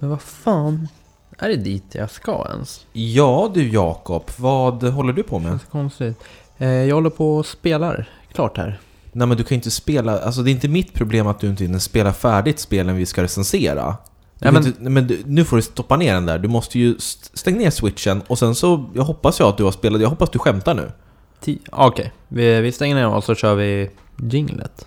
[0.00, 0.88] Men vad fan,
[1.38, 2.86] är det dit jag ska ens?
[2.92, 5.50] Ja du Jakob, vad håller du på Det med?
[5.50, 6.20] känns konstigt.
[6.58, 8.80] Eh, jag håller på och spelar klart här.
[9.12, 11.46] Nej men du kan ju inte spela, alltså det är inte mitt problem att du
[11.46, 13.96] inte hinner spela färdigt spelen vi ska recensera.
[14.40, 16.96] Kan men- inte, men du, nu får du stoppa ner den där, du måste ju
[16.96, 20.08] st- stänga ner switchen och sen så, jag hoppas jag att du har spelat, jag
[20.08, 20.92] hoppas du skämtar nu.
[21.70, 23.90] Okej, vi, vi stänger ner och så kör vi
[24.30, 24.86] jinglet.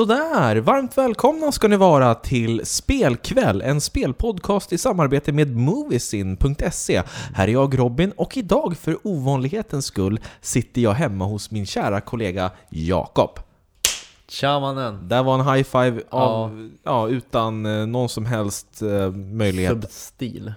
[0.00, 7.02] Sådär, varmt välkomna ska ni vara till Spelkväll, en spelpodcast i samarbete med Moviesin.se.
[7.34, 12.00] Här är jag Robin och idag för ovanlighetens skull sitter jag hemma hos min kära
[12.00, 13.30] kollega Jakob.
[14.28, 15.08] Tja mannen!
[15.08, 17.08] Där var en high five av, ja.
[17.08, 20.52] utan eh, någon som helst eh, möjlighet, Substil.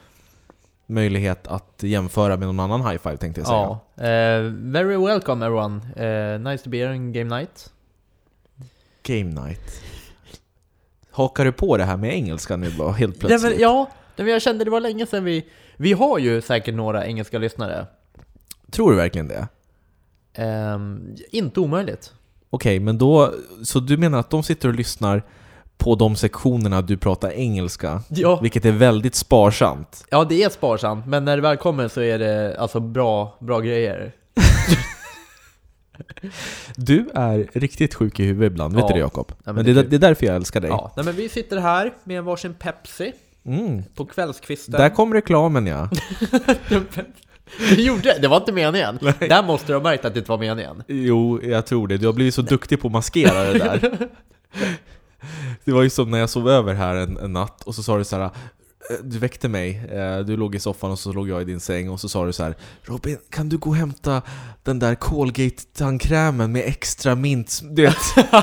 [0.85, 3.79] möjlighet att jämföra med någon annan high five tänkte jag säga.
[3.95, 4.03] Ja.
[4.03, 5.75] Eh, very welcome everyone.
[5.95, 7.72] Eh, nice to be here in game night.
[9.03, 9.81] Game night.
[11.11, 13.51] Hakar du på det här med engelska nu bara helt plötsligt?
[13.51, 15.45] men, ja, men jag kände det var länge sedan vi...
[15.77, 17.87] Vi har ju säkert några engelska lyssnare.
[18.71, 19.47] Tror du verkligen det?
[20.33, 22.13] Ehm, inte omöjligt.
[22.49, 23.33] Okej, men då...
[23.63, 25.23] Så du menar att de sitter och lyssnar
[25.77, 28.01] på de sektionerna du pratar engelska?
[28.09, 28.39] Ja.
[28.41, 30.05] Vilket är väldigt sparsamt.
[30.09, 33.59] Ja, det är sparsamt, men när det väl kommer så är det alltså bra, bra
[33.59, 34.11] grejer.
[36.75, 38.87] Du är riktigt sjuk i huvudet ibland, vet Ja.
[38.87, 39.31] du det Jakob?
[39.43, 40.69] men men det är det är därför jag älskar dig.
[40.69, 43.13] Ja, nej, men vi sitter här med varsin Pepsi
[43.45, 43.83] Mm.
[43.95, 44.71] på kvällskvisten.
[44.71, 45.89] Där kom reklamen ja.
[47.75, 48.99] Det gjorde det, var inte meningen.
[49.19, 50.83] Där måste du ha märkt att det inte var meningen.
[50.87, 51.97] Jo, jag tror det.
[51.97, 53.97] Du har blivit så duktig på att maskera det där.
[55.65, 57.97] Det var ju som när jag sov över här en, en natt och så sa
[57.97, 58.29] du så här.
[58.89, 61.59] Eh, Du väckte mig, eh, du låg i soffan och så låg jag i din
[61.59, 64.21] säng och så sa du så här Robin, kan du gå och hämta
[64.63, 67.61] den där Colgate-tandkrämen med extra mint?
[67.63, 67.97] Du vet.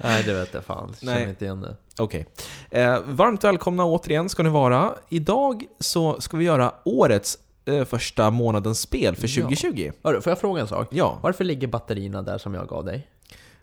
[0.00, 0.94] Nej, det vet jag fan.
[1.00, 1.28] Känner Nej.
[1.28, 1.76] inte igen det.
[1.98, 2.26] Okej.
[2.70, 4.94] Eh, varmt välkomna återigen ska ni vara.
[5.08, 9.42] Idag så ska vi göra årets eh, första månadens spel för Ja.
[9.42, 9.90] 2020.
[10.02, 10.88] Hörru, får jag fråga en sak?
[10.90, 11.18] Ja.
[11.22, 13.06] Varför ligger batterierna där som jag gav dig?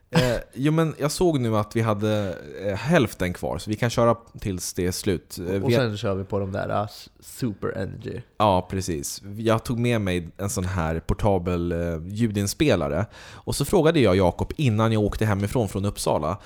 [0.09, 2.35] Eh, jo men jag såg nu att vi hade
[2.65, 5.37] eh, hälften kvar, så vi kan köra tills det är slut.
[5.39, 6.87] Eh, Och vi, sen kör vi på de där uh,
[7.19, 8.21] Super Energy.
[8.37, 9.21] Ja, precis.
[9.37, 13.05] Jag tog med mig en sån här portabel eh, ljudinspelare.
[13.33, 16.37] Och så frågade jag Jakob innan jag åkte hemifrån från Uppsala.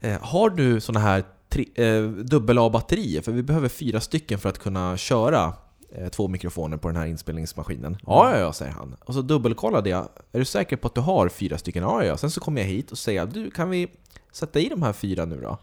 [0.00, 3.22] Eh, har du såna här tri- eh, dubbel A-batterier?
[3.22, 5.52] För vi behöver fyra stycken för att kunna köra
[6.12, 7.96] två mikrofoner på den här inspelningsmaskinen.
[8.06, 8.96] Ja, ja, ja, säger han.
[9.04, 10.08] Och så dubbelkollade jag.
[10.32, 11.82] Är du säker på att du har fyra stycken?
[11.82, 12.16] Ja, ja.
[12.16, 13.88] Sen så kommer jag hit och säger du, kan vi
[14.32, 15.58] sätta i de här fyra nu då?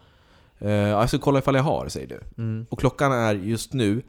[0.60, 2.20] Eh, jag ska kolla ifall jag har, säger du.
[2.38, 2.66] Mm.
[2.70, 4.02] Och klockan är just nu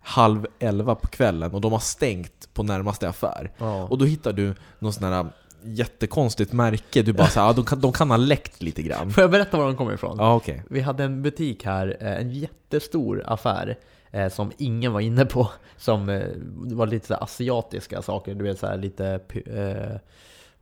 [0.00, 3.52] halv elva på kvällen och de har stängt på närmaste affär.
[3.58, 3.82] Ja.
[3.82, 5.26] Och då hittar du någon sån här
[5.62, 9.10] jättekonstigt märke, du bara såhär, de, kan, de kan ha läckt lite grann.
[9.10, 10.16] Får jag berätta var de kommer ifrån?
[10.18, 10.62] Ja, okej.
[10.70, 13.74] Vi hade en butik här, eh, en jättestor affär eh,
[14.10, 15.48] Eh, som ingen var inne på.
[15.76, 19.20] Som eh, var lite så asiatiska saker, du vet så här lite...
[19.46, 20.00] Eh,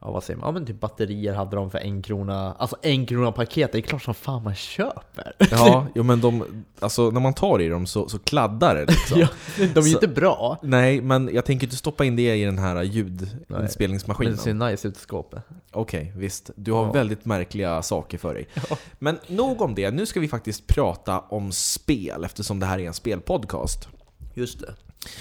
[0.06, 0.46] ja vad säger man?
[0.48, 2.52] Ja men typ batterier hade de för en krona.
[2.58, 5.32] Alltså en krona paket, det är klart som fan man köper!
[5.50, 6.44] Ja, jo men de,
[6.80, 9.20] alltså när man tar i dem så, så kladdar det liksom.
[9.20, 9.28] ja,
[9.74, 10.58] de är ju inte bra.
[10.62, 14.32] Nej, men jag tänker inte stoppa in det i den här Men ljudinspelningsmaskinen.
[14.32, 15.42] det ser nice ut i skåpet.
[15.72, 16.50] Okej, visst.
[16.56, 16.92] Du har Ja.
[16.92, 18.48] väldigt märkliga saker för dig.
[18.70, 18.76] Ja.
[18.98, 19.90] Men nog om det.
[19.90, 23.88] Nu ska vi faktiskt prata om spel eftersom det här är en spelpodcast.
[24.34, 24.74] Just det.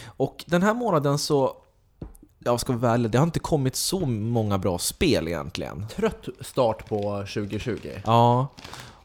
[0.06, 1.58] Och den här månaden så,
[2.46, 5.88] jag ska vara ärlig, det har inte kommit så många bra spel egentligen.
[5.96, 7.78] Trött start på 2020.
[8.06, 8.48] Ja,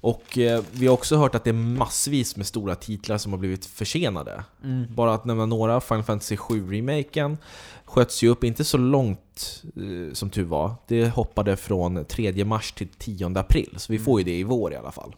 [0.00, 3.38] och eh, vi har också hört att det är massvis med stora titlar som har
[3.38, 4.44] blivit försenade.
[4.88, 7.36] Bara att nämna några, Final Fantasy 7-remaken
[7.84, 10.74] sköts ju upp, inte så långt eh, som tur var.
[10.86, 14.72] Det hoppade från 3 mars till 10 april, så vi får ju det i vår
[14.72, 15.16] i alla fall.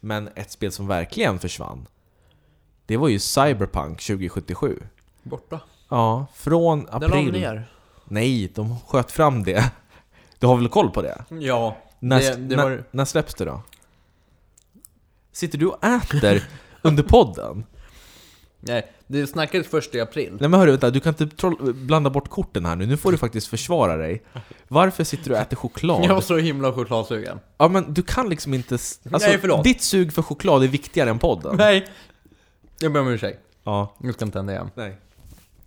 [0.00, 1.88] Men ett spel som verkligen försvann,
[2.86, 4.82] det var ju Cyberpunk 2077.
[5.22, 5.60] Borta.
[5.88, 7.32] Ja, från Den la vi april.
[7.32, 7.68] ner.
[8.04, 9.72] Nej, de sköt fram det.
[10.38, 11.24] Du har väl koll på det?
[11.28, 11.76] Ja.
[11.98, 13.62] När, Det- det när, var- när släpps det då?
[15.32, 16.42] Sitter du och äter
[16.82, 17.64] under podden?
[18.60, 20.36] Nej, det snackades först i april.
[20.40, 22.86] Nej men hörru, vänta, du kan inte troll- blanda bort korten här nu.
[22.86, 24.22] Nu får du faktiskt försvara dig.
[24.68, 26.04] Varför sitter du och äter choklad?
[26.04, 27.40] Jag var så himla chokladsugen.
[27.58, 28.74] Ja men du kan liksom inte...
[28.74, 29.64] Alltså, Nej, förlåt.
[29.64, 31.56] Ditt sug för choklad är viktigare än podden.
[31.56, 31.86] Nej!
[32.80, 33.38] Jag ber om ursäkt.
[33.64, 34.70] Ja, Nu ska inte tända igen.
[34.74, 34.96] nej.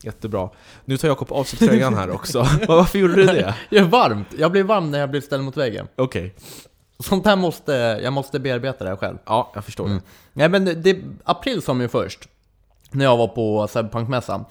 [0.04, 0.50] Jättebra.
[0.86, 2.40] Nu tar Jakob av sig tröjan här också.
[2.68, 3.56] Varför gjorde du det?
[3.70, 4.28] Jag är varmt.
[4.38, 5.88] Jag blir varm när jag blir ställd mot väggen.
[5.96, 6.36] Okej.
[7.04, 7.72] Sånt här måste,
[8.04, 9.18] jag måste bearbeta det här själv.
[9.26, 10.02] Ja, jag förstår det.
[10.34, 12.30] Nej men det, april som ju först,
[12.92, 14.46] när jag var på Cyberpunk-mässan.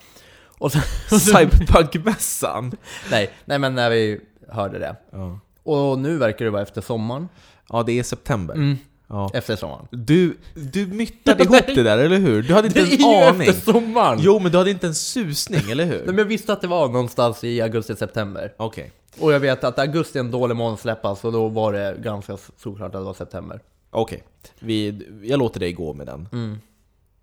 [1.09, 2.71] Cyberpunk-mässan!
[3.11, 4.95] nej, nej men när vi hörde det.
[5.11, 5.39] Ja.
[5.63, 7.29] Och nu verkar det vara efter sommaren.
[7.69, 8.55] ja, det är september.
[8.55, 8.77] Mm,
[9.09, 9.31] Ja.
[9.33, 9.87] efter sommaren.
[9.91, 12.43] Du, du myttade ihop det där, eller hur?
[12.43, 13.47] Du hade inte Det en är ju aning.
[13.49, 14.19] efter sommaren!
[14.21, 15.95] Jo, men du hade inte en susning, eller hur?
[15.97, 18.53] Nej, men jag visste att det var någonstans i augusti-september.
[18.57, 18.91] Okej.
[19.19, 21.95] Och jag vet att augusti är en dålig månad att släppa, så då var det
[22.03, 23.59] ganska såklart att det var september.
[23.91, 24.23] Okej,
[24.59, 26.27] Vi- jag låter dig gå med den.
[26.31, 26.57] Mm.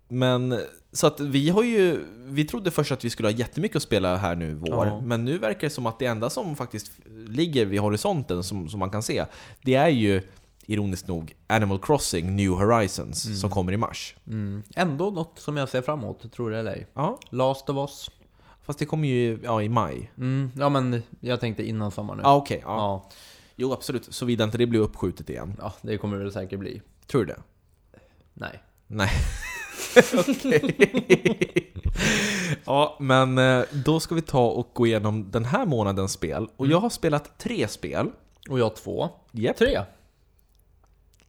[0.09, 0.59] Men,
[0.91, 4.15] så att vi har ju, vi trodde först att vi skulle ha jättemycket att spela
[4.15, 5.01] här nu i vår, Ja.
[5.01, 6.91] men nu verkar det som att det enda som faktiskt
[7.27, 9.25] ligger vid horisonten som, som man kan se,
[9.61, 10.21] det är ju
[10.67, 14.15] ironiskt nog Animal Crossing New Horizons som kommer i mars.
[14.27, 14.63] Mm.
[14.75, 16.87] Ändå något som jag ser fram emot, tror det eller ej.
[16.93, 18.11] Ja, Last of Us.
[18.61, 20.11] fast det kommer ju ja, i maj.
[20.17, 20.51] Mm.
[20.55, 22.23] Ja men jag tänkte innan sommaren nu.
[22.23, 22.61] Ja, okej.
[22.63, 22.75] ja.
[22.75, 23.09] ja.
[23.55, 24.13] Jo, absolut.
[24.13, 25.55] Såvida inte det blir uppskjutet igen.
[25.59, 26.81] Ja, det kommer det väl säkert bli.
[27.07, 27.39] Tror du det?
[28.33, 28.63] Nej.
[28.87, 29.09] Nej.
[30.17, 31.73] Okej.
[32.65, 36.47] ja, men eh, då ska vi ta och gå igenom den här månadens spel.
[36.57, 38.09] Och jag har spelat tre spel.
[38.49, 39.09] Och jag två.
[39.33, 39.57] Yep.
[39.57, 39.81] Tre.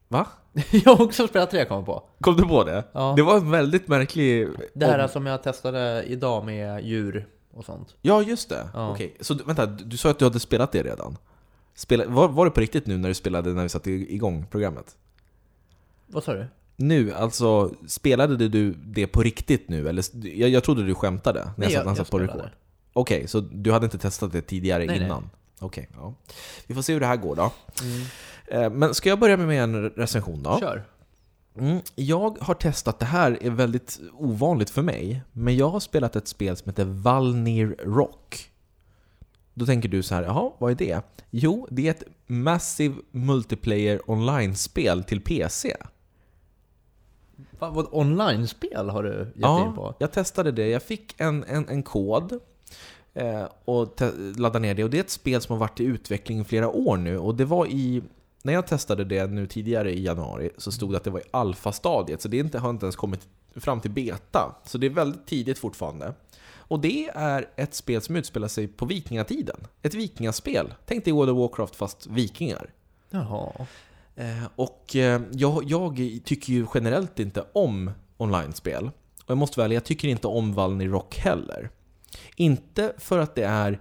[0.08, 0.26] Va?
[0.70, 2.02] jag har också spelat tre, kom på.
[2.20, 2.84] Kom du på det?
[2.93, 3.12] Ja.
[3.16, 4.49] Det var en väldigt märklig...
[4.75, 7.94] Det här om- som jag testade idag med djur och sånt.
[8.02, 8.69] Ja, just det.
[8.75, 8.90] Ja.
[8.90, 11.16] Okej, så du- vänta, du sa att du hade spelat det redan?
[11.75, 14.96] Spela, var, var det på riktigt nu när du spelade när vi satte igång programmet?
[16.06, 16.46] Vad sa du?
[16.76, 19.88] Nu, alltså spelade du det på riktigt nu?
[19.88, 22.50] Eller, jag, jag trodde du skämtade när Nej, jag jag, jag satt på rekord.
[22.93, 25.31] Okej, så du hade inte testat det tidigare Nej, innan?
[25.61, 26.14] Okej, ja.
[26.66, 27.43] Vi får se hur det här går då.
[27.82, 28.06] Mm.
[28.50, 30.59] Eh, Men ska jag börja med en recension då?
[30.61, 30.85] Kör.
[31.59, 36.17] Mm, jag har testat, det här är väldigt ovanligt för mig, men jag har spelat
[36.17, 38.50] ett spel som heter Valnir Rock.
[39.55, 41.03] Då tänker du så här, jaha, vad är det?
[41.31, 45.77] Jo, det är ett Massive Multiplayer Online-spel till PC.
[47.59, 49.83] Vad, vad online-spel har du gett dig in på?
[49.83, 50.69] Ja, jag testade det.
[50.69, 52.41] Jag fick en, en, en kod
[53.15, 54.00] eh, och
[54.37, 54.85] laddade ner det.
[54.85, 57.19] Och det är ett spel som har varit i utveckling i flera år nu.
[57.19, 58.03] Och det var i...
[58.49, 61.25] När jag testade det nu tidigare i januari så stod det att det var i
[61.31, 62.23] alfastadiet.
[62.23, 64.56] Så det inte, har inte ens kommit fram till beta.
[64.65, 66.15] Så det är väldigt tidigt fortfarande.
[66.56, 69.56] Och det är ett spel som utspelar sig på vikingatiden.
[69.83, 70.75] Ett vikingaspel.
[70.87, 72.71] Tänk dig World of Warcraft fast vikingar.
[73.11, 73.53] Jaha.
[74.17, 78.91] Eh, och eh, jag, jag tycker ju generellt inte om online-spel.
[79.25, 81.71] Och jag måste väl, jag tycker inte om Valny Rock heller.
[82.37, 83.81] Inte för att det är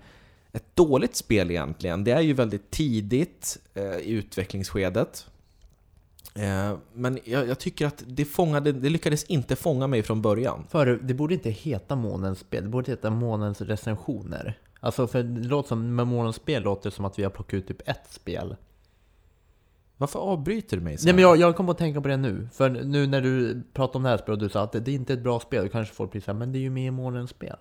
[0.51, 2.03] ett dåligt spel egentligen.
[2.03, 5.27] Det är ju väldigt tidigt eh, i utvecklingsskedet.
[6.35, 10.65] Eh, men jag, jag tycker att det, fångade, det lyckades inte fånga mig från början.
[10.69, 14.59] För det borde inte heta månens spel, det borde heta månens recensioner.
[14.79, 17.53] Alltså för det låter som, med månens spel låter det som att vi har plockat
[17.53, 18.55] ut typ ett spel.
[19.97, 22.47] Varför avbryter du mig så Nej men jag, jag kommer att tänka på det nu.
[22.53, 24.91] För nu när du pratade om det här spelet och du sa att det, det
[24.91, 26.87] är inte ett bra spel, då kanske folk blir såhär, men det är ju med
[26.87, 27.57] i månens spel.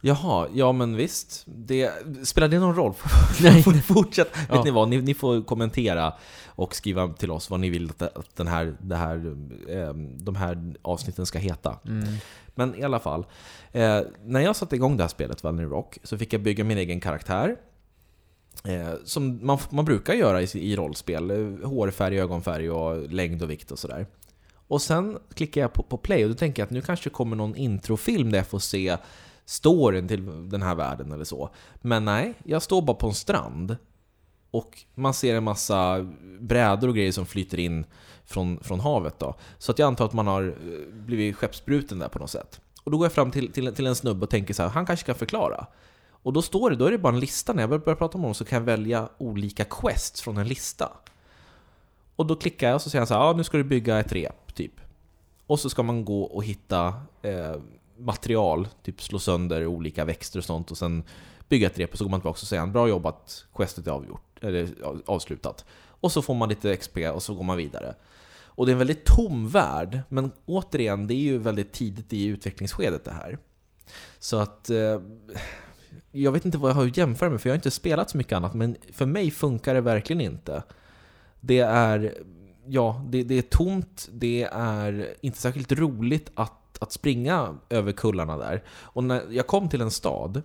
[0.00, 1.42] Jaha, ja men visst.
[1.46, 1.92] Det,
[2.22, 2.94] spelar det någon roll?
[3.42, 3.62] Nej.
[3.62, 4.28] Fortsätt.
[4.48, 4.54] Ja.
[4.54, 6.12] Vet ni vad, ni, ni får kommentera
[6.46, 9.36] och skriva till oss vad ni vill att, den här, det här,
[9.68, 11.78] eh, de här avsnitten ska heta.
[11.86, 12.14] Mm.
[12.54, 13.26] Men i alla fall.
[13.72, 16.78] Eh, när jag satte igång det här spelet, Valny Rock, så fick jag bygga min
[16.78, 17.56] egen karaktär.
[18.64, 21.30] Eh, som man, man brukar göra i, i rollspel.
[21.30, 24.06] Eh, hårfärg, ögonfärg och längd och vikt och sådär.
[24.68, 27.36] Och sen klickar jag på, på play och då tänker jag att nu kanske kommer
[27.36, 28.96] någon introfilm där jag får se
[29.48, 31.50] storyn till den här världen eller så.
[31.74, 33.76] Men nej, jag står bara på en strand.
[34.50, 36.06] Och man ser en massa
[36.40, 37.86] brädor och grejer som flyter in
[38.24, 39.34] från, från havet då.
[39.58, 42.60] Så att jag antar att man har eh, blivit skeppsbruten där på något sätt.
[42.84, 44.86] Och då går jag fram till, till, till en snubbe och tänker så här, han
[44.86, 45.66] kanske kan förklara.
[46.10, 47.52] Och då står det, då är det bara en lista.
[47.52, 50.92] När jag börjar prata om honom så kan jag välja olika quests från en lista.
[52.16, 53.98] Och då klickar jag och så säger han så här, ja nu ska du bygga
[53.98, 54.80] ett rep, typ.
[55.46, 57.56] Och så ska man gå och hitta eh,
[57.98, 61.02] material, typ slå sönder olika växter och sånt och sen
[61.48, 64.38] bygga ett rep och så går man tillbaka och säger bra jobbat, questet är avgjort,
[64.40, 64.68] eller
[65.06, 65.64] avslutat.
[66.00, 67.94] Och så får man lite XP och så går man vidare.
[68.58, 72.24] Och det är en väldigt tom värld, men återigen, det är ju väldigt tidigt i
[72.24, 73.38] utvecklingsskedet det här.
[74.18, 74.70] Så att...
[74.70, 75.00] Eh,
[76.12, 78.18] jag vet inte vad jag har att jämföra med, för jag har inte spelat så
[78.18, 80.62] mycket annat, men för mig funkar det verkligen inte.
[81.40, 82.14] Det är...
[82.66, 88.36] Ja, det, det är tomt, det är inte särskilt roligt att, att springa över kullarna
[88.36, 88.64] där.
[88.70, 90.42] Och när jag kom till en stad,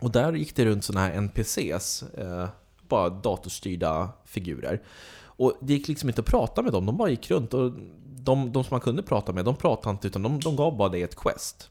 [0.00, 2.48] och där gick det runt sådana här NPCs, eh,
[2.88, 4.82] bara datorstyrda figurer.
[5.20, 7.54] Och det gick liksom inte att prata med dem, de bara gick runt.
[7.54, 7.72] Och
[8.04, 10.88] de, de som man kunde prata med, de pratade inte utan de, de gav bara
[10.88, 11.70] dig ett quest.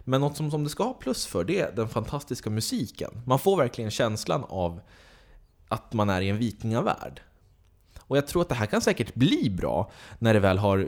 [0.00, 3.10] Men något som, som det ska ha plus för, det är den fantastiska musiken.
[3.26, 4.80] Man får verkligen känslan av
[5.68, 7.22] att man är i en vikingavärld.
[8.08, 10.86] Och jag tror att det här kan säkert bli bra när det väl har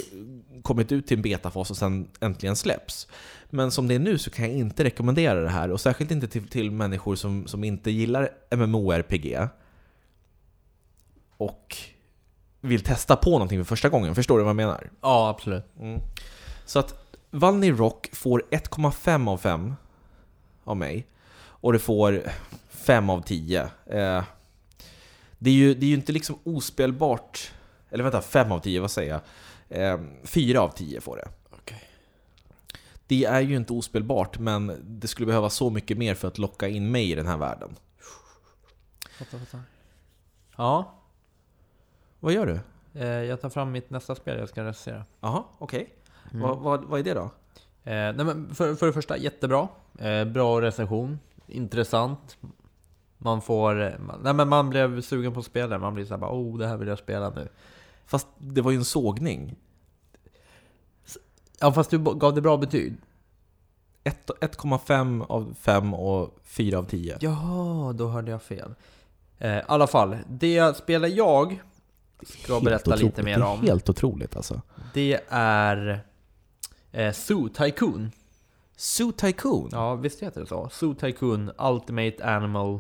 [0.62, 3.06] kommit ut till en betafas och sen äntligen släpps.
[3.50, 6.28] Men som det är nu så kan jag inte rekommendera det här, och särskilt inte
[6.28, 9.48] till, till människor som, som inte gillar MMORPG
[11.36, 11.76] och
[12.60, 14.14] vill testa på någonting för första gången.
[14.14, 14.90] Förstår du vad jag menar?
[15.00, 15.64] Ja, absolut.
[16.64, 19.74] Så att Valny Rock får 1,5 av 5
[20.64, 21.06] av mig.
[21.36, 22.22] Och det får
[22.68, 23.68] 5 av 10.
[23.86, 24.22] Eh,
[25.42, 27.52] det, är ju, det är ju inte liksom ospelbart.
[27.90, 29.20] Eller vänta, 5 av 10, vad säger
[29.68, 29.92] jag?
[29.92, 31.28] Eh, 4 av 10 får det.
[31.50, 31.82] Okej.
[33.06, 36.68] Det är ju inte ospelbart, men det skulle behöva så mycket mer för att locka
[36.68, 37.76] in mig i den här världen.
[39.18, 39.60] Fattar, fattar.
[40.56, 40.94] Ja,
[42.20, 42.60] Vad gör du?
[43.00, 45.04] eh, jag tar fram mitt nästa spel jag ska recensera.
[45.20, 45.94] Jaha, okej.
[46.32, 47.22] Vad, vad, vad är det då?
[47.84, 49.68] Eh, nej men för, för det första, jättebra.
[49.98, 51.18] Eh, bra recension.
[51.46, 52.36] Intressant.
[53.22, 53.98] Man får...
[53.98, 55.80] Man, nej men man blev sugen på spelet.
[55.80, 57.48] Man blir såhär bara oh, det här vill jag spela nu.
[58.06, 59.56] Fast det var ju en sågning.
[61.60, 62.96] Ja fast du gav det bra betyg.
[64.04, 67.16] Ett- 1,5 av 5 och 4 av 10.
[67.20, 68.74] Jaha, då hörde jag fel.
[69.38, 71.62] Eh, I alla fall, det spelet jag
[72.26, 73.60] ska berätta lite mer om.
[73.60, 74.62] Det är helt otroligt alltså.
[74.94, 76.04] Det är
[76.92, 78.10] eh, Zoo Tycoon.
[78.76, 79.68] Zoo Tycoon?
[79.72, 80.68] Ja, visst heter det så?
[80.68, 82.78] Zoo Tycoon Ultimate Animal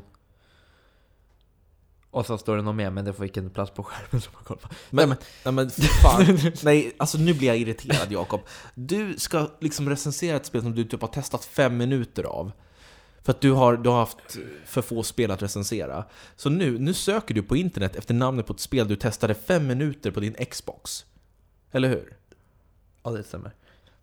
[2.10, 4.44] Och så står det något mer, men det får inte plats på skärmen som man
[4.44, 4.68] kollar på.
[4.90, 5.08] Men,
[5.44, 6.38] nej men fy fan.
[6.62, 8.40] nej, alltså nu blir jag irriterad Jakob.
[8.74, 12.52] Du ska liksom recensera ett spel som du typ har testat fem minuter av.
[13.22, 16.04] För att du har, du har haft för få spel att recensera.
[16.36, 19.66] Så nu, nu söker du på internet efter namnet på ett spel du testade fem
[19.66, 21.04] minuter på din Xbox.
[21.72, 22.16] Eller hur?
[23.02, 23.52] Ja, det stämmer.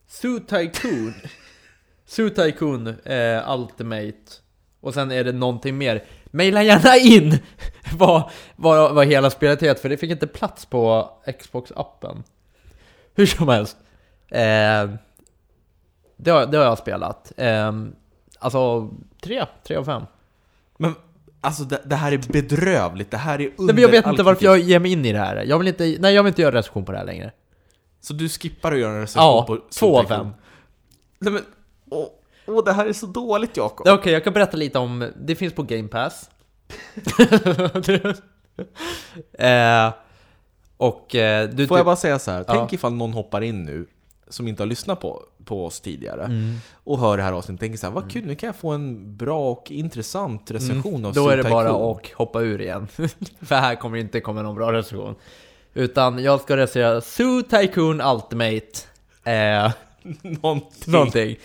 [0.08, 1.14] Zoo Tycoon.
[2.06, 4.42] Zoo Tycoon eh, Ultimate.
[4.80, 6.06] Och sen är det någonting mer.
[6.32, 7.40] Maila gärna in
[7.98, 12.24] vad, vad, vad hela spelet heter, för det fick inte plats på Xbox-appen.
[13.16, 13.78] Hur som helst.
[14.28, 14.90] Eh,
[16.18, 17.32] det, har, det har jag spelat.
[17.38, 17.72] Eh,
[18.40, 18.90] alltså,
[19.22, 20.04] tre, tre av fem.
[20.78, 20.96] Men
[21.42, 23.12] alltså det, det här är bedrövligt.
[23.12, 25.14] Det här är under Nej, men jag vet inte varför jag ger mig in i
[25.14, 25.44] det här.
[25.44, 27.32] Jag vill inte, nej, jag vill inte göra recension på det här längre.
[28.02, 30.30] Så du skippar att göra en recension Ja, på två Zoo av fem.
[31.20, 31.44] Nej men,
[31.90, 32.08] åh,
[32.48, 33.88] åh, det här är så dåligt Jakob.
[33.88, 36.30] Okej, jag kan berätta lite om, det finns på Game Pass.
[39.40, 39.94] eh,
[40.78, 42.54] och eh, du Får jag bara säga så här, Ja.
[42.54, 43.88] tänk ifall någon hoppar in nu
[44.30, 46.56] som inte har lyssnat på, på oss tidigare Mm.
[46.84, 48.70] och hör det här avsnittet och tänker så här, vad kul, nu kan jag få
[48.72, 51.14] en bra och intressant recension av Mm.
[51.14, 52.88] Då Zoo är det bara att hoppa ur igen.
[53.42, 55.16] För här kommer inte komma någon bra recension.
[55.74, 58.68] Utan jag ska recensera Zoo Tycoon Ultimate.
[59.24, 59.72] Eh,
[60.42, 60.92] Någonting.
[60.94, 61.36] någonting.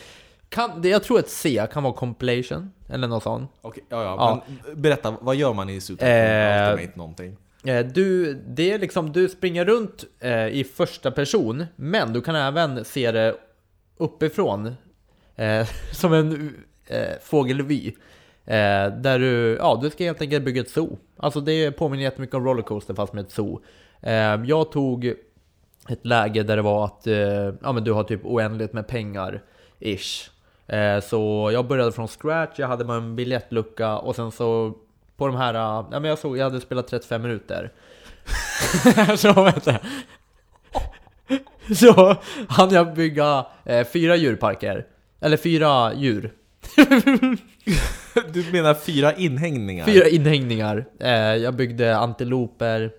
[0.53, 3.51] Kan, det, jag tror ett C kan vara compilation, eller något sånt.
[3.63, 4.43] Okej, ja, ja, Ja.
[4.65, 7.37] men berätta, vad gör man i Tycoon Eh, Ultimate någonting?
[7.65, 12.37] Eh, Du, det är liksom, du springer runt eh, i första person, men du kan
[12.37, 13.35] även se det
[13.97, 14.75] uppifrån.
[15.37, 16.55] Eh, som en
[16.87, 17.87] eh, fågelvy.
[18.45, 20.99] Eh, där du, ja, du ska helt enkelt bygga ett zoo.
[21.17, 23.61] Alltså det påminner jättemycket om Rollercoaster fast med ett zoo.
[24.01, 24.13] Eh,
[24.45, 25.05] jag tog
[25.89, 27.07] ett läge där det var att
[27.63, 29.43] ja, men du har typ oändligt med pengar,
[29.81, 30.31] ish.
[30.73, 34.75] Eh, så jag började från scratch, jag hade bara en biljettlucka och sen så
[35.17, 37.73] på de här, ja men jag såg, jag hade spelat 35 minuter.
[39.17, 39.79] så vänta.
[41.75, 42.17] Så
[42.49, 44.87] hann jag bygga eh, fyra djurparker.
[45.21, 46.33] Eller fyra djur.
[48.33, 49.85] Du menar fyra inhägningar?
[49.85, 50.85] Fyra inhägningar.
[51.01, 52.91] Eh, jag byggde antiloper,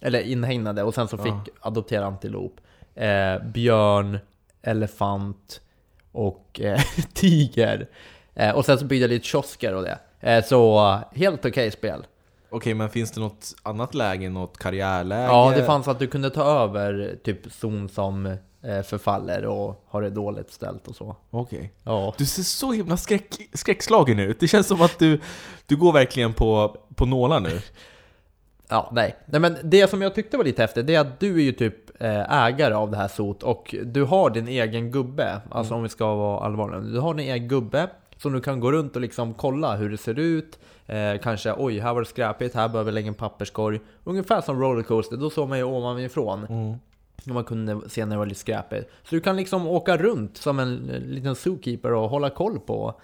[0.00, 1.52] eller inhägnade, och sen så fick Ja.
[1.60, 2.60] adoptera antilop.
[2.94, 4.18] Eh, björn,
[4.62, 5.60] elefant
[6.12, 6.80] och eh,
[7.12, 7.88] tiger.
[8.34, 9.98] Eh, och sen så byggde jag lite kiosker och det.
[10.20, 12.06] Eh, så helt okej spel.
[12.50, 15.22] Okej, men finns det något annat läge, något karriärläge?
[15.22, 18.26] Ja, det fanns att du kunde ta över typ zon som
[18.62, 21.16] eh, förfaller och har det dåligt ställt och så.
[21.30, 21.72] Okej.
[21.84, 22.14] Ja.
[22.18, 24.40] Du ser så himla skräck, skräckslagen ut.
[24.40, 25.20] Det känns som att du,
[25.66, 27.60] du går verkligen på, på nålar nu.
[28.68, 29.16] Ja, nej.
[29.26, 29.40] nej.
[29.40, 32.02] men det som jag tyckte var lite häftigt, det är att du är ju typ
[32.02, 35.40] eh, ägare av det här sot och du har din egen gubbe.
[35.50, 36.80] Alltså om vi ska vara allvarliga.
[36.80, 39.98] Du har din egen gubbe som du kan gå runt och liksom kolla hur det
[39.98, 40.58] ser ut.
[40.86, 43.80] Eh, kanske oj, här var det skräpigt, här behöver vi lägga en papperskorg.
[44.04, 46.44] Ungefär som rollercoaster, då såg man ju ovanifrån.
[47.26, 48.90] Och man kunde se när det var lite skräpigt.
[49.02, 52.94] Så du kan liksom åka runt som en eh, liten zookeeper och hålla koll på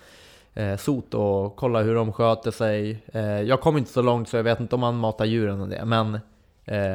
[0.55, 3.03] eh, sot och kolla hur de sköter sig.
[3.13, 5.69] Eh, jag kom inte så långt så jag vet inte om man matar djuren och
[5.69, 6.15] det, men...
[6.15, 6.21] Eh,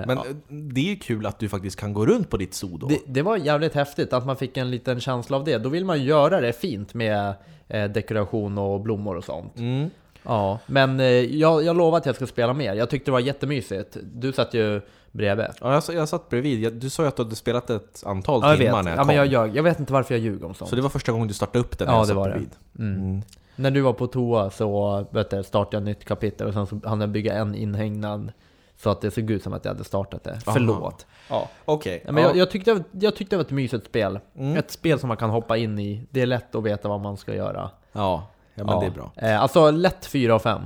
[0.08, 2.88] Men ja, det är kul att du faktiskt kan gå runt på ditt zoo då.
[2.88, 5.58] det, det var jävligt häftigt att man fick en liten känsla av det.
[5.58, 7.34] Då vill man göra det fint med
[7.68, 9.58] eh, dekoration och blommor och sånt.
[9.60, 9.90] Mm.
[10.26, 12.74] Ja, men eh, jag, jag lovar att jag ska spela mer.
[12.74, 13.98] Jag tyckte det var jättemysigt.
[14.14, 15.46] Du satt ju bredvid.
[15.62, 16.60] Ja, jag, jag satt bredvid.
[16.60, 18.84] Jag- Du sa ju att du hade spelat ett antal Ja, jag timmar vet.
[18.86, 19.08] när jag Ja, kom.
[19.08, 19.56] men jag, ljög.
[19.58, 20.70] jag vet inte varför jag ljuger om sånt.
[20.70, 22.28] Så det var första gången du startade upp den när Ja, jag det satt var
[22.28, 22.32] det.
[22.32, 22.52] bredvid.
[22.80, 23.02] Mm.
[23.10, 23.22] Mm.
[23.56, 26.68] När du var på toa så vet du, startade jag ett nytt kapitel och sen
[26.68, 28.32] så hann jag bygga en inhägnad
[28.78, 30.32] så att det såg ut som att jag hade startat det.
[30.32, 30.54] Aha.
[30.54, 31.06] Förlåt.
[31.30, 31.50] Ja.
[31.66, 32.04] Okej.
[32.06, 34.20] Men jag, jag, tyckte, jag tyckte det var ett mysigt spel.
[34.38, 34.58] Mm.
[34.58, 36.08] Ett spel som man kan hoppa in i.
[36.12, 37.70] Det är lätt att veta vad man ska göra.
[37.92, 39.12] ja, ja, men det är bra.
[39.16, 40.62] Eh, alltså lätt 4 av 5.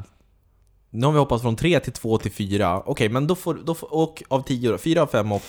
[0.90, 2.84] Nu har vi hoppat från 3 till 2 till 4.
[2.86, 3.94] Okej, men då får, då får...
[3.94, 4.78] Och av 10 då?
[4.78, 5.42] 4 av 5 och...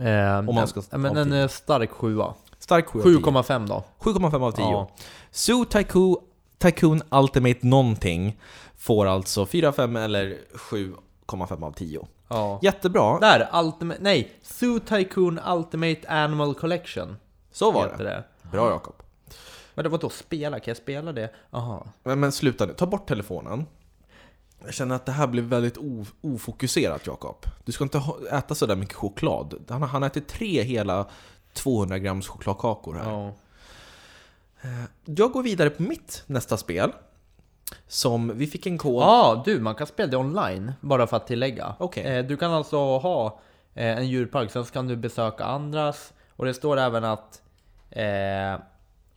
[0.00, 2.18] Eh, Om man ska men ha en eh, stark 7
[2.58, 3.16] Stark 7 av 10.
[3.18, 3.84] 7,5 då.
[4.00, 4.64] 7,5 av 10.
[4.64, 4.90] Ja.
[5.30, 6.16] Zoo Tycoon,
[6.58, 8.40] Tycoon Ultimate någonting
[8.76, 12.06] får alltså 4 av 5 eller 7,5 av 10.
[12.28, 12.58] Ja.
[12.62, 14.32] Jättebra, Där, Ultimate, nej!
[14.42, 17.16] Zoo Tycoon Ultimate Animal Collection
[17.52, 18.24] så var heter det.
[18.42, 18.48] det.
[18.50, 18.94] Bra Jakob.
[19.74, 21.30] Men det var då spela, kan jag spela det?
[21.50, 21.86] Aha.
[22.02, 23.66] Men, men sluta nu, ta bort telefonen.
[24.64, 25.76] Jag känner att det här blir väldigt
[26.20, 27.46] ofokuserat Jakob.
[27.64, 28.02] Du ska inte
[28.32, 29.64] äta sådär mycket choklad.
[29.68, 31.06] Han, han äter tre hela
[31.52, 33.10] 200 grams chokladkakor här.
[33.10, 33.32] Ja.
[35.04, 36.92] Jag går vidare på mitt nästa spel.
[37.86, 39.02] Som vi fick en kod.
[39.02, 41.74] Ja, du, man kan spela det online, bara för att tillägga.
[41.78, 42.04] Okej.
[42.04, 43.40] Eh, du kan alltså ha
[43.74, 47.42] eh, en djurpark, sen kan du besöka andras, och det står även att
[47.90, 48.60] eh,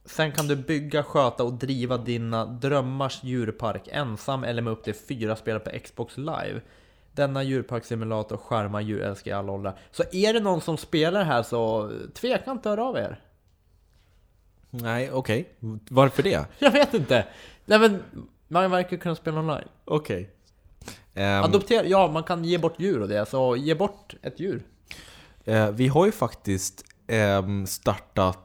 [0.05, 4.93] Sen kan du bygga, sköta och driva dina drömmars djurpark ensam eller med upp till
[4.93, 6.62] fyra spelare på Xbox Live.
[7.12, 9.79] Denna djurparkssimulator skärmar djurälskare i alla åldrar.
[9.91, 13.19] Så är det någon som spelar här så tveka inte att höra av er.
[14.69, 15.50] Nej, okej.
[15.89, 16.45] Varför det?
[16.59, 17.25] Jag vet inte.
[17.65, 18.03] Nej men,
[18.47, 19.67] man verkar kunna spela online.
[19.85, 20.29] Okej.
[21.13, 24.63] Ehm, Adoptera, ja man kan ge bort djur och det, så ge bort ett djur.
[25.45, 28.44] Eh, vi har ju faktiskt ehm, startat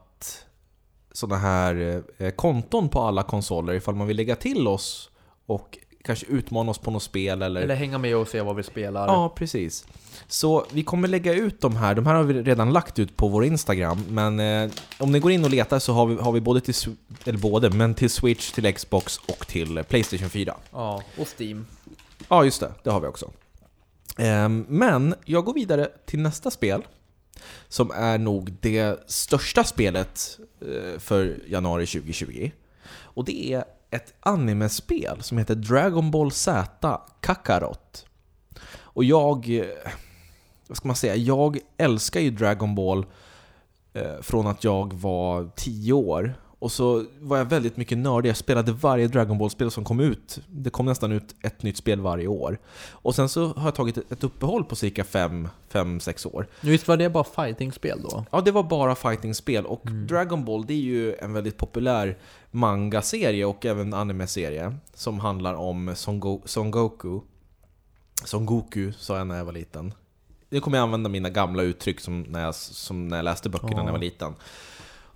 [1.20, 5.10] sådana här eh, konton på alla konsoler ifall man vill lägga till oss
[5.46, 7.62] och kanske utmana oss på något spel eller...
[7.62, 9.06] Eller hänga med och se vad vi spelar.
[9.06, 9.86] Ja, precis.
[10.26, 13.28] Så vi kommer lägga ut de här, de här har vi redan lagt ut på
[13.28, 16.40] vår Instagram, men eh, om ni går in och letar så har vi, har vi
[16.40, 16.74] både till,
[17.24, 20.54] eller både, men till Switch, till Xbox och till eh, Playstation 4.
[20.72, 21.66] Ja, och Steam.
[22.28, 22.72] Ja, just det.
[22.82, 23.30] Det har vi också.
[24.18, 26.82] Ehm, Men jag går vidare till nästa spel.
[27.68, 32.50] Som är nog det största spelet eh, för januari 2020.
[32.92, 38.06] Och det är ett animespel som heter Dragon Ball Z Kakarot.
[38.78, 39.48] Och jag...
[39.50, 39.92] Eh,
[40.66, 41.16] vad ska man säga?
[41.16, 43.06] Jag älskar ju Dragon Ball
[43.92, 46.34] eh, från att jag var 10 år.
[46.60, 48.28] Och så var jag väldigt mycket nördig.
[48.30, 50.40] Jag spelade varje Dragon Ball-spel som kom ut.
[50.48, 52.58] Det kom nästan ut ett nytt spel varje år.
[52.90, 56.46] Och sen så har jag tagit ett uppehåll på cirka 5-6 år.
[56.60, 58.24] Visst var det bara fightingspel då?
[58.30, 60.06] Ja, det var bara fighting-spel och Mm.
[60.06, 62.18] Dragon Ball det är ju en väldigt populär
[62.50, 67.20] manga-serie och även anime-serie som handlar om Son, Go- Son Goku.
[68.24, 69.94] Son Goku sa jag när jag var liten.
[70.50, 73.76] Nu kommer jag använda mina gamla uttryck som när jag, som när jag läste böckerna
[73.76, 74.34] när jag var liten.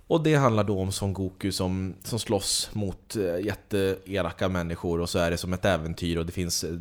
[0.07, 5.09] Och det handlar då om Son Goku som, som slåss mot eh, jätteelaka människor och
[5.09, 6.71] så är det som ett äventyr och det finns eh,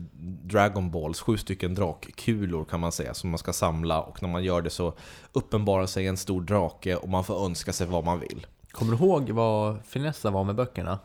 [0.42, 4.44] Dragon Balls, sju stycken drakkulor kan man säga, som man ska samla och när man
[4.44, 4.94] gör det så
[5.32, 8.46] uppenbarar sig en stor drake och man får önska sig vad man vill.
[8.70, 10.98] Kommer du ihåg vad finessen var med böckerna?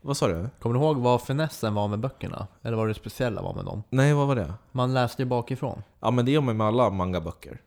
[0.00, 0.48] Vad sa du?
[0.60, 2.46] Kommer du ihåg vad finessen var med böckerna?
[2.62, 3.82] Eller vad det speciella var med dem?
[3.90, 4.54] Nej, vad var det?
[4.72, 5.82] Man läste ju bakifrån.
[6.00, 7.60] Ja men det gör man med alla mangaböcker.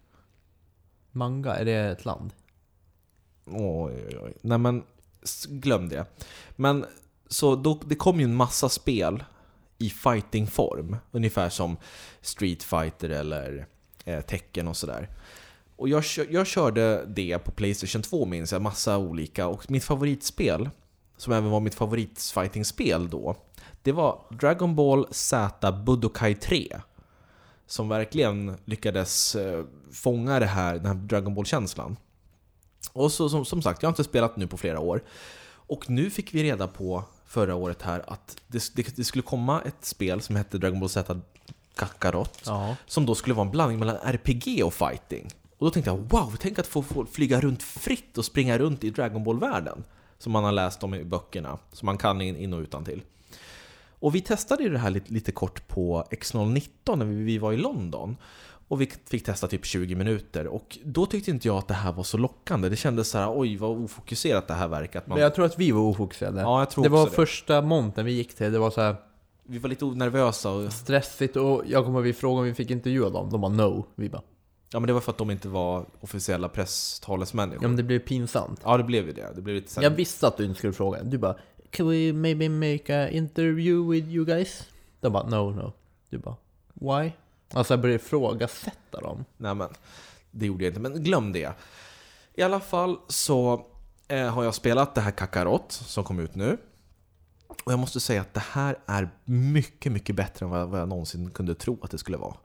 [1.12, 2.34] Manga, är det ett land?
[3.46, 4.34] Oj, oj, oj.
[4.42, 4.84] Nej men,
[5.48, 6.06] glöm det.
[6.56, 6.86] Men,
[7.28, 9.24] så då, det kom ju en massa spel
[9.78, 10.98] i fighting-form.
[11.12, 11.78] Ungefär som
[12.22, 13.68] Street Fighter eller
[14.06, 15.10] eh, Tekken och sådär.
[15.76, 19.48] Och jag, jag körde det på Playstation 2 minns jag, massa olika.
[19.48, 20.70] Och mitt favoritspel,
[21.18, 23.36] som även var mitt favoritfighting-spel då,
[23.84, 26.80] det var Dragon Ball Z Budokai 3.
[27.68, 31.98] Som verkligen lyckades eh, fånga det här, den här Dragon Ball-känslan.
[32.94, 35.04] Och så, som, som sagt, jag har inte spelat nu på flera år.
[35.68, 39.62] Och nu fick vi reda på förra året här att det, det, det skulle komma
[39.62, 41.20] ett spel som hette Dragon Ball Z
[41.76, 42.42] Kakarot.
[42.46, 42.76] Ja.
[42.86, 45.30] Som då skulle vara en blandning mellan RPG och fighting.
[45.58, 48.84] Och då tänkte jag wow, tänk att få, få flyga runt fritt och springa runt
[48.84, 49.84] i Dragon Ball-världen.
[50.18, 53.02] Som man har läst om i böckerna, som man kan in, in och utan till.
[54.00, 57.54] Och vi testade ju det här lite, lite kort på X019 när vi, vi var
[57.54, 58.18] i London.
[58.68, 61.94] Och vi fick testa typ 20 minuter och då tyckte inte jag att det här
[61.94, 62.70] var så lockande.
[62.70, 65.04] Det kändes så här, oj vad ofokuserat det här verkar.
[65.06, 66.42] Man, Men jag tror att vi var ofokuserade.
[66.42, 67.12] Ja, jag tror det var det.
[67.12, 68.96] första monten vi gick till, det var så här
[69.44, 72.72] Vi var lite nervösa och stressigt och jag kommer ihåg vi frågade om vi fick
[72.72, 73.30] intervjua dem.
[73.30, 73.86] De bara no.
[73.96, 74.22] Vi bara,
[74.72, 77.64] ja, men det var för att de inte var officiella presstalesmänniskor.
[77.64, 78.62] ja men det blev pinsamt.
[78.64, 79.32] Ja, det blev ju det.
[79.36, 81.04] Det blev lite här, Jag visste att du inte skulle fråga.
[81.04, 81.36] Du bara,
[81.70, 84.64] can we maybe make a interview with you guys?
[85.02, 85.74] De bara no, no.
[86.10, 86.36] Du bara
[86.74, 87.12] why?
[87.54, 89.26] Alltså jag började ifrågasätta dem.
[89.38, 89.70] Nej men,
[90.32, 91.54] det gjorde jag inte, men glöm det.
[92.34, 93.66] I alla fall så
[94.08, 96.58] eh, har jag spelat det här Kakarot som kom ut nu.
[97.48, 100.90] Och jag måste säga att det här är mycket, mycket bättre än vad, vad jag
[100.90, 102.36] någonsin kunde tro att det skulle vara.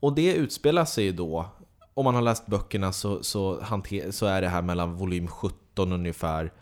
[0.00, 1.46] Och det utspelar sig ju då,
[1.94, 5.92] om man har läst böckerna så, så, hanter, så är det här mellan volym 17
[5.92, 6.52] ungefär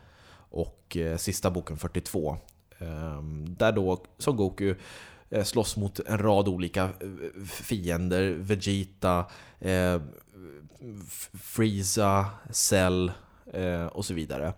[0.50, 2.36] och eh, sista boken 42.
[2.78, 4.74] Ehm, där då som Goku
[5.30, 8.30] Eh, slåss mot en rad olika eh, fiender.
[8.30, 9.24] Vegeta,
[9.58, 10.00] eh,
[11.42, 13.12] Frieza, Cell
[13.52, 14.52] eh, och så vidare.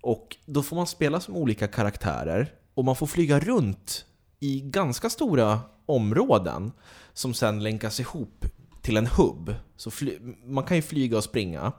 [0.00, 4.04] Och då får man spela som olika karaktärer och man får flyga runt
[4.40, 6.72] i ganska stora områden
[7.12, 8.44] som sen länkas ihop
[8.82, 9.54] till en hubb.
[9.76, 11.72] Så fly- man kan ju flyga och springa.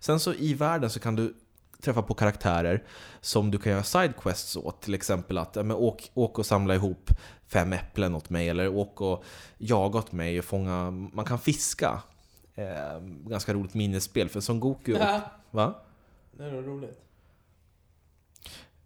[0.00, 1.34] Sen så i världen så kan du
[1.82, 2.84] träffa på karaktärer
[3.20, 4.82] som du kan göra sidequests åt.
[4.82, 7.10] Till exempel att men åk, åk och samla ihop
[7.46, 9.24] fem äpplen åt mig eller åk och
[9.58, 10.90] jaga åt mig och fånga...
[10.90, 12.02] Man kan fiska.
[12.54, 14.94] Eh, ganska roligt minnesspel för Son Goku...
[14.94, 15.00] Och,
[15.50, 15.74] va?
[16.32, 17.00] Det är roligt.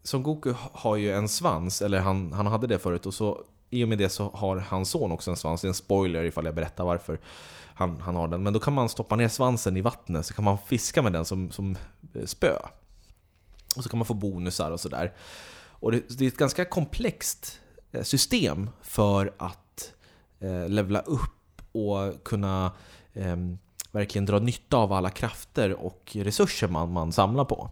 [0.02, 3.84] Son Goku har ju en svans, eller han, han hade det förut, och så i
[3.84, 5.60] och med det så har hans son också en svans.
[5.60, 7.20] Det är en spoiler ifall jag berättar varför
[7.74, 8.42] han, han har den.
[8.42, 11.24] Men då kan man stoppa ner svansen i vattnet, så kan man fiska med den
[11.24, 11.76] som, som
[12.24, 12.58] spö.
[13.76, 15.12] Och så kan man få bonusar och sådär.
[15.68, 17.60] Och det, det är ett ganska komplext
[17.92, 19.92] eh, system för att
[20.40, 22.72] eh, levla upp och kunna
[23.12, 23.36] eh,
[23.90, 27.70] verkligen dra nytta av alla krafter och resurser man, man samlar på.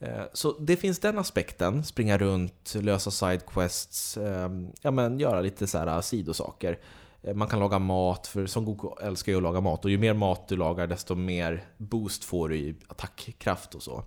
[0.00, 4.50] Eh, Så det finns den aspekten, springa runt, lösa sidequests, eh,
[4.82, 6.78] ja men göra lite så här eh, sidosaker.
[7.22, 9.98] Eh, Man kan laga mat, för som Goku älskar ju att laga mat och ju
[9.98, 14.04] mer mat du lagar desto mer boost får du i attackkraft och så.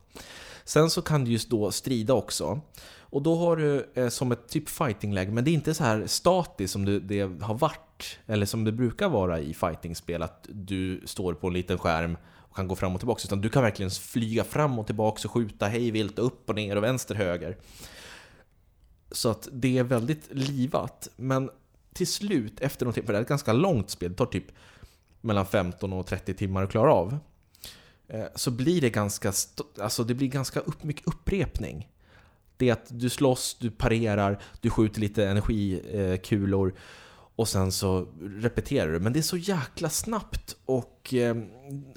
[0.70, 2.62] Sen så kan du just då strida också.
[3.00, 6.08] Och då har du eh, som ett typ fightingläge, men det är inte så här
[6.08, 11.02] statiskt som det, det har varit, eller som det brukar vara i fightingspel, att du
[11.06, 13.22] står på en liten skärm och kan gå fram och tillbaka.
[13.26, 16.76] Utan du kan verkligen flyga fram och tillbaka och skjuta hej vilt upp och ner
[16.76, 17.58] och vänster höger.
[19.12, 21.08] Så att det är väldigt livat.
[21.16, 21.50] Men
[21.94, 24.52] till slut, efter någonting, för det är ett ganska långt spel, det tar typ
[25.22, 27.20] mellan 15 och 30 timmar att klara av
[28.10, 29.34] eh, Så blir det ganska,
[29.82, 31.90] alltså det blir ganska upp, mycket upprepning.
[32.58, 36.74] Det är att du slåss, du parerar, du skjuter lite energikulor
[37.40, 39.00] och sen så repeterar du.
[39.00, 41.36] Men det är så jäkla snabbt och eh,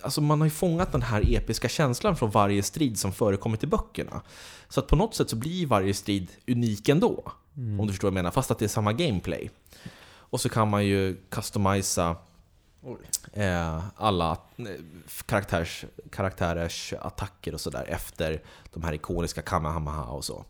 [0.03, 3.67] alltså man har ju fångat den här episka känslan från varje strid som förekommit i
[3.67, 4.23] böckerna.
[4.69, 7.33] Så att på något sätt så blir varje strid unik ändå.
[7.55, 9.51] Om du förstår vad jag menar, fast att det är samma gameplay.
[10.33, 12.17] Och så kan man ju customisa
[13.33, 14.67] eh, alla eh,
[15.27, 18.43] karaktärs, karaktärers attacker och sådär efter
[18.73, 20.45] de här ikoniska Kamehameha och så.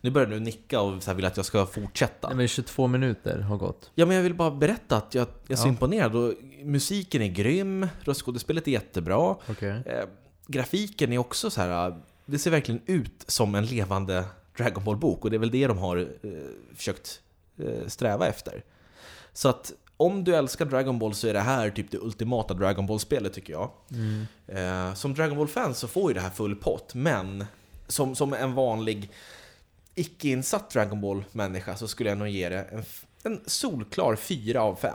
[0.00, 2.28] Nu börjar du nicka och så vill att jag ska fortsätta.
[2.28, 3.90] Nej, men 22 minuter har gått.
[3.94, 5.68] Ja, men jag vill bara berätta att jag, jag är så Ja.
[5.68, 6.16] imponerad.
[6.16, 9.18] Och musiken är grym, röstskådespelet är jättebra.
[9.48, 9.82] Okej.
[9.86, 10.04] Eh,
[10.46, 12.00] grafiken är också så här.
[12.26, 14.24] det ser verkligen ut som en levande
[14.56, 16.30] Dragon Ball-bok och det är väl det de har eh,
[16.76, 17.20] försökt
[17.58, 18.64] eh, sträva efter.
[19.32, 22.86] Så att om du älskar Dragon Ball så är det här typ det ultimata Dragon
[22.86, 23.70] Ball-spelet tycker jag.
[23.90, 24.26] Mm.
[24.46, 27.44] Eh, som Dragon Ball-fan så får ju det här full pott, men
[27.86, 29.10] som, som en vanlig
[29.94, 32.84] icke-insatt Dragon Ball-människa så skulle jag nog ge det en,
[33.22, 34.92] en solklar 4 av 5.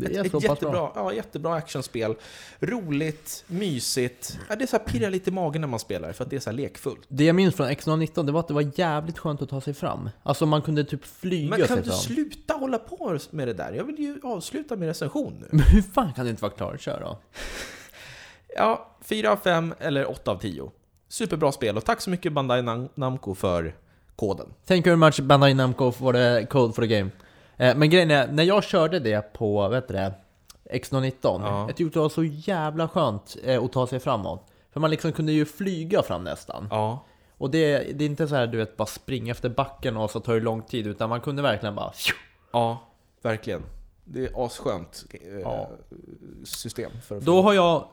[0.00, 0.92] Det ett, ett jättebra, bra.
[0.94, 2.14] ja, jättebra actionspel.
[2.60, 4.38] Roligt, mysigt.
[4.48, 6.36] Ja, det är så här pirrar lite i magen när man spelar för att det
[6.36, 7.00] är så här lekfullt.
[7.08, 9.74] Det jag minns från X19 det var att det var jävligt skönt att ta sig
[9.74, 10.10] fram.
[10.22, 11.98] Alltså man kunde typ flyga Men kan sig du fram.
[11.98, 13.72] sluta hålla på med det där?
[13.72, 15.46] Jag vill ju avsluta min recension nu.
[15.50, 16.76] Men hur fan kan du inte vara klar?
[16.80, 17.18] Kör då.
[18.56, 20.70] Ja, 4 av 5 eller 8 av 10.
[21.08, 23.74] Superbra spel och tack så mycket Bandai Nam- Namco för
[24.16, 24.46] koden.
[24.66, 27.10] Thank you very much Bandai Namco for the code for the game.
[27.60, 30.14] Eh, men grejen är, när jag körde det på, vad heter det,
[30.78, 31.66] X19, Ja.
[31.68, 34.46] jag tyckte det var så jävla skönt eh, att ta sig framåt.
[34.72, 36.68] För man liksom kunde ju flyga fram nästan.
[36.70, 37.04] Ja,
[37.38, 40.20] Och det, det är inte så här du vet, bara springa efter backen och så
[40.20, 41.92] tar det lång tid, utan man kunde verkligen bara...
[42.52, 42.78] ja,
[43.22, 43.62] verkligen.
[44.04, 45.70] Det är asskönt eh, Ja.
[46.44, 46.90] system.
[47.06, 47.84] För att Då har jag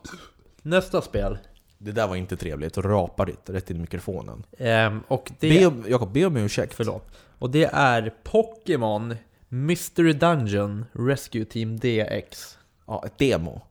[0.62, 1.38] nästa spel.
[1.78, 4.44] Det där var inte trevligt, rapa rätt, rätt i mikrofonen.
[4.58, 5.50] Ehm, och det...
[5.72, 6.74] Be Jakob, be om ursäkt.
[6.74, 7.08] Förlåt.
[7.40, 9.16] Och det är Pokémon
[9.50, 12.58] Mystery Dungeon Rescue Team DX.
[12.88, 13.62] Ja, ett demo.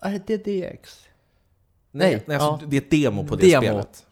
[0.00, 1.06] Är det DX?
[1.90, 2.70] Nej, Nej, nej alltså, ja.
[2.70, 3.62] det är ett demo på det Demo.
[3.62, 4.06] spelet.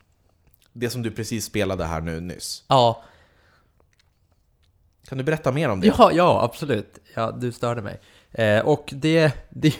[0.73, 2.65] Det som du precis spelade här nu nyss.
[2.69, 3.03] Ja,
[5.09, 5.87] Kan du berätta mer om det?
[5.87, 6.99] ja, ja absolut.
[7.15, 8.01] Ja, du störde mig.
[8.33, 9.75] Eh, och det, det,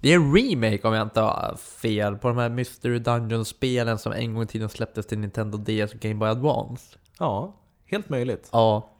[0.00, 4.12] Det är en remake om jag inte har fel på de här Mystery Dungeon-spelen som
[4.12, 6.96] en gång i tiden släpptes till Nintendo DS och Game Boy Advance.
[7.18, 7.56] Ja,
[7.86, 8.48] helt möjligt.
[8.52, 8.90] Ja.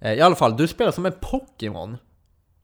[0.00, 1.96] Eh, I alla fall, du spelar som en Pokémon.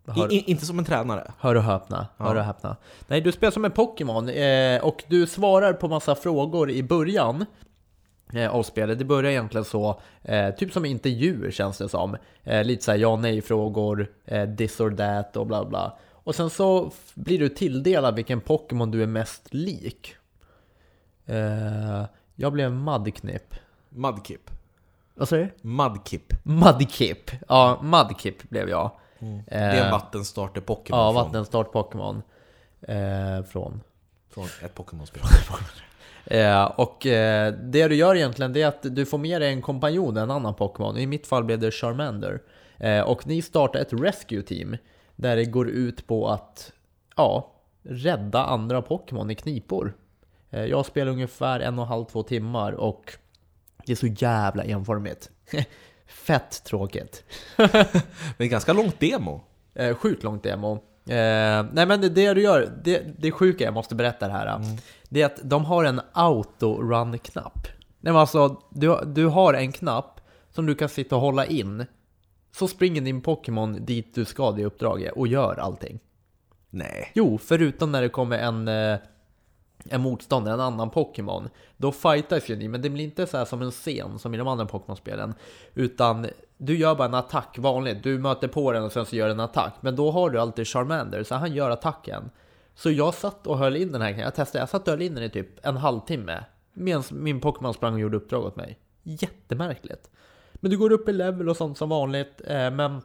[0.08, 1.32] Hör, I, inte som en tränare.
[1.38, 2.40] hör och häpna, hör Ja.
[2.40, 2.76] och häpna.
[3.06, 7.46] Nej, du spelar som en Pokémon eh, och du svarar på massa frågor i början
[8.32, 8.98] eh, av spelet.
[8.98, 12.16] Det börjar egentligen så, eh, typ som intervjuer känns det som.
[12.64, 15.98] Lite såhär ja nej frågor, eh, this or that och bla bla.
[16.12, 20.16] Och sen så blir du tilldelad vilken Pokémon du är mest lik.
[22.34, 23.54] Jag blev Mudknip.
[23.88, 24.50] Mudkip.
[25.18, 25.68] Vad säger du?
[25.68, 26.32] Mudkip.
[26.42, 27.30] Mudkip.
[27.48, 28.90] Ja, Mudkip blev jag.
[29.18, 32.22] Det är en Eh, vattenstarter-Pokémon Ja, från, vattenstart Pokémon.
[32.82, 33.80] Eh, från.
[34.30, 35.22] från ett Pokémon-spel.
[36.24, 39.62] Eh, och eh, det du gör egentligen det är att du får med dig en
[39.62, 40.98] kompanjon, en annan Pokémon.
[40.98, 42.42] I mitt fall blev det Charmander.
[42.78, 44.76] Eh, och ni startar ett Rescue Team.
[45.16, 46.72] Där det går ut på att,
[47.16, 47.52] ja,
[47.82, 49.94] rädda andra Pokémon i knipor.
[50.50, 53.12] Eh, jag spelar ungefär en och en halv, två timmar och
[53.86, 55.30] det är så jävla enformigt.
[56.06, 57.24] Fett tråkigt.
[58.36, 59.44] Men ganska långt demo.
[59.74, 60.72] Eh, sjukt långt demo.
[61.08, 64.60] Eh, nej men det, det du gör, det, det sjuka jag måste berätta det här.
[65.08, 67.68] Det är att de har en auto-run-knapp.
[68.00, 70.20] Nej men alltså, du, du har en knapp
[70.50, 71.86] som du kan sitta och hålla in.
[72.52, 75.98] Så springer din Pokémon dit du ska det uppdraget och gör allting.
[76.70, 77.12] Nej.
[77.14, 78.98] Jo, förutom när det kommer en, eh,
[79.90, 81.48] en motståndare, en annan Pokémon.
[81.76, 84.36] Då fightas ju ni, men det blir inte så här som en scen som i
[84.36, 85.34] de andra Pokémon-spelen.
[85.74, 88.02] Utan du gör bara en attack vanligt.
[88.02, 89.74] Du möter på den och sen så gör den en attack.
[89.80, 92.30] Men då har du alltid Charmander, så han gör attacken.
[92.74, 95.14] Så jag satt och höll in den här, jag testade, jag satt och höll in
[95.14, 96.44] den i typ en halvtimme.
[96.72, 98.78] Medan min Pokémon sprang och gjorde uppdrag åt mig.
[99.02, 100.10] Jättemärkligt.
[100.54, 103.00] Men du går upp i level och sånt som vanligt, eh, men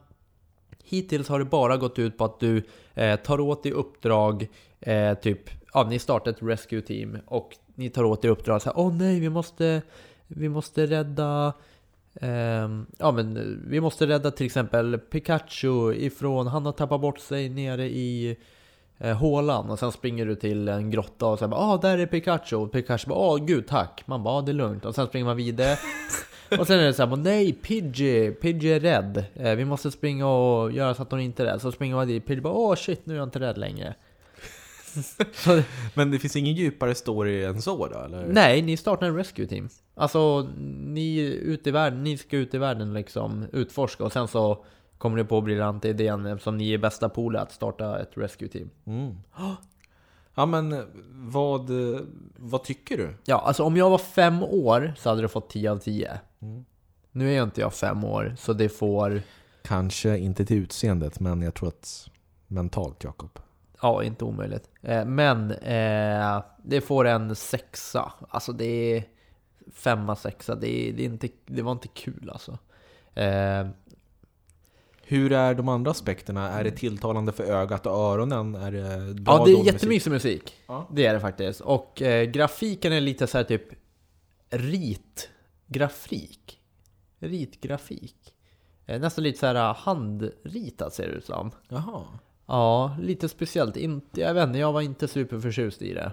[0.83, 2.63] Hittills har det bara gått ut på att du
[2.93, 4.47] eh, tar åt dig uppdrag,
[4.79, 8.69] eh, typ, ja ni startar ett rescue team och ni tar åt er uppdrag så
[8.69, 9.81] här, åh nej vi måste,
[10.27, 11.53] vi måste rädda,
[12.21, 17.49] ehm, ja men vi måste rädda till exempel Pikachu ifrån, han har tappat bort sig
[17.49, 18.37] nere i
[18.97, 22.55] eh, hålan och sen springer du till en grotta och säger ah där är Pikachu
[22.55, 25.25] och Pikachu bara åh gud tack, man bara ah, det är lugnt och sen springer
[25.25, 25.77] man vidare
[26.59, 29.25] och sen är det såhär bara, nej Pidgey, Pidgey är rädd.
[29.33, 31.61] Eh, vi måste springa och göra så att hon inte är rädd.
[31.61, 33.95] Så springer man dit, Pidgey bara åh shit, nu är jag inte rädd längre.
[35.93, 38.27] Men det finns ingen djupare story än så då, eller?
[38.27, 39.69] nej, ni startar en rescue team.
[39.95, 40.49] Alltså,
[40.85, 44.65] ni, ute i världen, ni ska ut i världen liksom utforska och sen så
[44.97, 48.69] kommer ni på briljanta idén eftersom ni är bästa polare att starta ett rescue team.
[48.85, 49.15] Mm.
[50.35, 51.69] Ja men vad,
[52.37, 53.15] vad tycker du?
[53.25, 56.19] Ja, alltså om jag var fem år så hade du fått 10 av 10.
[56.41, 56.65] Mm.
[57.11, 59.21] Nu är jag inte jag fem år, så det får,
[59.61, 62.09] Kanske inte till utseendet, men jag tror att
[62.47, 63.39] mentalt Jakob.
[63.81, 64.69] Ja, inte omöjligt.
[64.81, 68.13] Eh, men eh, det får en sexa.
[68.29, 69.03] Alltså det är
[69.73, 70.55] femma, sexa.
[70.55, 72.57] Det, är, det, är inte, det var inte kul alltså.
[73.13, 73.67] Eh,
[75.03, 76.49] Hur är de andra aspekterna?
[76.49, 78.55] Är det tilltalande för ögat och öronen?
[78.55, 80.53] Är det bra ja, det är jättemysig musik.
[80.67, 80.87] Ja.
[80.91, 81.61] Det är det faktiskt.
[81.61, 83.63] Och eh, grafiken är lite så här typ
[85.69, 86.59] ritgrafik.
[87.19, 88.35] Ritgrafik.
[88.85, 91.51] Eh, nästan lite så här handritat ser det ut som.
[91.69, 92.03] Jaha.
[92.45, 93.77] Ja, lite speciellt.
[93.77, 96.11] Inte, jag vet inte, jag var inte superförtjust i det.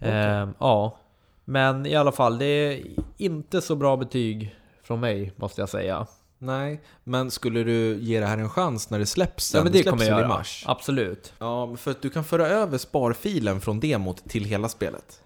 [0.00, 0.98] Eh, ja,
[1.44, 2.82] men i alla fall, det är
[3.16, 6.06] inte så bra betyg från mig, måste jag säga.
[6.38, 9.58] Nej, men skulle du ge det här en chans när det släpps sen?
[9.58, 10.36] Ja, men det släpps kommer jag väl i göra.
[10.36, 10.64] mars?
[10.66, 11.32] Absolut.
[11.38, 15.22] Ja, för att du kan föra över sparfilen från demot till hela spelet.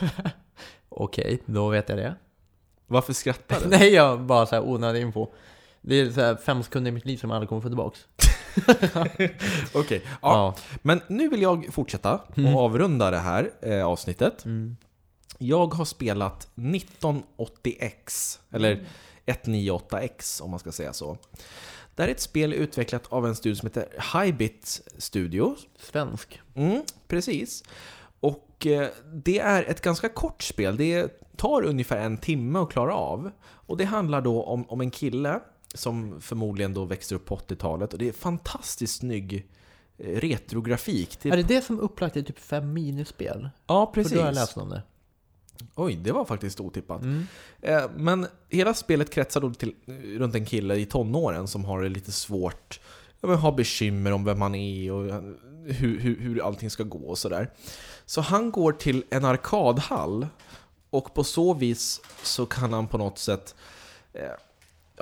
[0.88, 2.14] Okej, då vet jag det.
[2.86, 3.68] Varför skrattar du?
[3.78, 5.26] Nej, jag bara så här onödig info.
[5.80, 8.06] Det är så här fem sekunder i mitt liv som jag aldrig kommer få tillbaks.
[9.74, 10.54] Okej, ja.
[10.82, 12.20] Men nu vill jag fortsätta
[12.54, 14.44] och avrunda det här eh, avsnittet.
[14.44, 14.76] Mm.
[15.38, 18.86] Jag har spelat 1980X, eller
[19.26, 21.18] 198X om man ska säga så.
[21.94, 25.56] Det här är ett spel utvecklat av en studio som heter Hybit Studio.
[25.78, 26.40] Svensk.
[26.54, 27.64] Mm, precis.
[28.20, 30.76] Och eh, det är ett ganska kort spel.
[30.76, 33.30] Det tar ungefär en timme att klara av.
[33.42, 35.40] Och det handlar då om, om en kille
[35.74, 37.92] som förmodligen då växer upp på 80-talet.
[37.92, 39.48] Och det är fantastiskt snygg
[39.98, 41.18] eh, retrografik.
[41.22, 43.48] Det Är det det som är upplagt i typ fem minispel?
[43.66, 44.12] Ja, För precis.
[44.12, 44.82] då har jag läst om det.
[45.74, 47.02] Oj, det var faktiskt otippat.
[47.02, 47.26] Mm.
[47.60, 49.74] Eh, Men hela spelet kretsar då till,
[50.18, 52.80] runt en kille i tonåren som har det lite svårt,
[53.20, 55.22] har bekymmer om vem han är och eh,
[55.66, 57.50] hur, hur, hur allting ska gå och sådär.
[58.06, 60.26] Så han går till en arkadhall
[60.90, 63.54] och på så vis så kan han på något sätt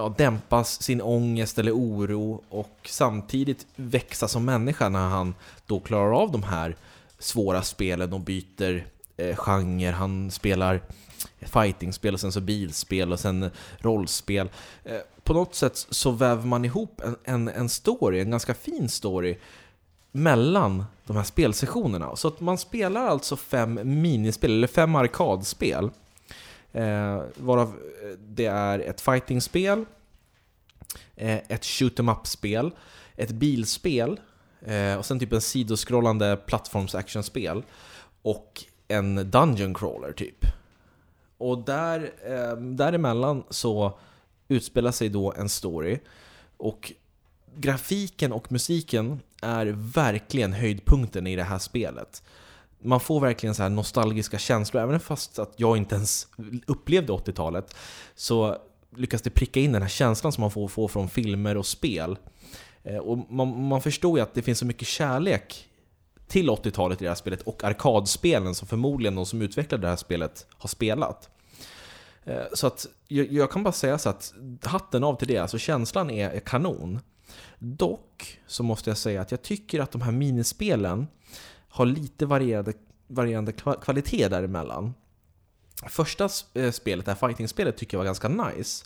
[0.00, 5.34] ja, dämpa sin ångest eller oro och samtidigt växa som människa när han
[5.66, 6.76] då klarar av de här
[7.18, 8.86] svåra spelen och byter
[9.16, 9.90] eh, genre.
[9.90, 10.80] Han spelar
[11.40, 14.48] fightingspel och sen så bilspel och sen rollspel.
[14.84, 18.88] Eh, på något sätt så väver man ihop en, en, en story, en ganska fin
[18.88, 19.38] story
[20.12, 22.16] mellan de här spelsessionerna.
[22.16, 25.90] Så att man spelar alltså fem minispel, eller fem arkadspel.
[26.72, 29.84] Eh, varav eh, det är ett fightingspel,
[31.16, 32.70] eh, ett shoot em up-spel,
[33.16, 34.20] ett bilspel
[34.66, 37.62] eh, och sen typ en sidoskrollande plattforms-actionspel
[38.22, 40.44] och en dungeon crawler typ.
[41.38, 43.98] Och där, eh, däremellan så
[44.48, 45.98] utspelar sig då en story
[46.56, 46.92] och
[47.56, 52.22] grafiken och musiken är verkligen höjdpunkten i det här spelet.
[52.82, 56.28] Man får verkligen så här nostalgiska känslor, även fast att jag inte ens
[56.66, 57.74] upplevde 80-talet
[58.14, 58.56] så
[58.96, 62.18] lyckas det pricka in den här känslan som man får får från filmer och spel.
[62.82, 65.66] Eh, och man, man förstår ju att det finns så mycket kärlek
[66.28, 69.96] till 80-talet i det här spelet och arkadspelen som förmodligen de som utvecklade det här
[69.96, 71.30] spelet har spelat.
[72.24, 75.58] Eh, så att jag, jag, kan bara säga så att hatten av till det, alltså
[75.58, 77.00] känslan är, är kanon.
[77.58, 81.06] Dock så måste jag säga att jag tycker att de här minispelen
[81.70, 82.72] har lite varierande,
[83.06, 84.94] varierande kvalitet däremellan.
[85.88, 88.84] Första eh, spelet, det här fighting-spelet, tycker jag var ganska nice.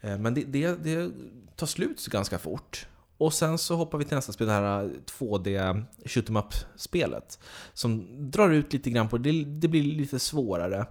[0.00, 1.10] Eh, men det, det, det
[1.56, 2.86] tar slut ganska fort.
[3.18, 7.38] Och sen så hoppar vi till nästa spel, det här eh, 2D shoot em up-spelet.
[7.72, 10.86] Som drar ut lite grann på det, det blir lite svårare.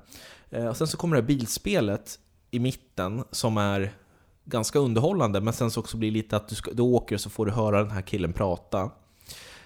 [0.70, 2.20] Och sen så kommer det här bilspelet
[2.52, 3.94] i mitten som är
[4.46, 7.22] ganska underhållande, men sen så också blir det lite att du, ska, du åker och
[7.22, 8.92] så får du höra den här killen prata.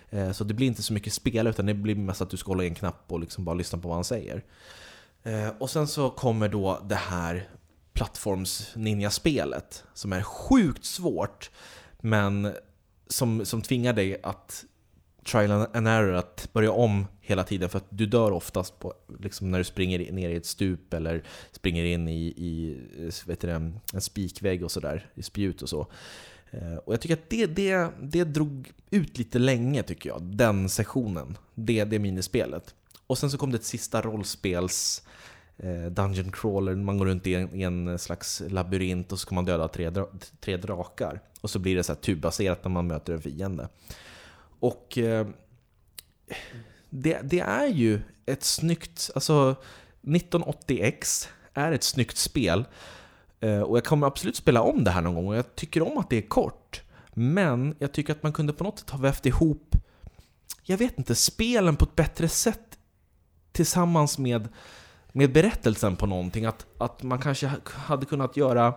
[0.09, 2.51] Eh, så det blir inte så mycket spel, utan det blir mest att du ska
[2.51, 4.43] hålla i en knapp och liksom bara lyssna på vad han säger.
[5.23, 7.49] Eh, och sen så kommer då det här
[7.93, 11.51] plattforms-ninja-spelet, som är sjukt svårt,
[12.01, 12.53] men
[13.07, 14.65] som, som tvingar dig att
[15.27, 19.51] trial and error, att börja om hela tiden för att du dör oftast på, liksom
[19.51, 23.51] när du springer ner i ett stup eller springer in i, i eh, vet du,
[23.51, 25.87] en spikvägg och sådär, i spjut och så.
[26.51, 30.69] Eh, och jag tycker att det, det, det drog ut lite länge tycker jag, den
[30.69, 32.75] sessionen, det, det minispelet.
[33.07, 37.55] Och sen så kom det ett sista rollspels-Dungeon eh, crawler, man går runt i en,
[37.55, 39.91] i en, slags labyrint och så ska man döda tre,
[40.39, 41.21] tre drakar.
[41.41, 43.69] Och så blir det så här turbaserat när man möter en fiende.
[44.59, 45.27] Och eh,
[46.89, 49.55] det, det, är ju ett snyggt, alltså
[50.01, 52.65] 1980X är ett snyggt spel.
[53.39, 55.97] Eh, och jag kommer absolut spela om det här någon gång och jag tycker om
[55.97, 56.81] att det är kort.
[57.13, 59.75] Men jag tycker att man kunde på något sätt ha vävt ihop,
[60.63, 62.77] jag vet inte, spelen på ett bättre sätt
[63.51, 64.47] tillsammans med,
[65.11, 66.45] med berättelsen på någonting.
[66.45, 68.73] Att, att man kanske hade kunnat göra